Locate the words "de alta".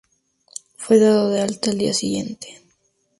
1.29-1.69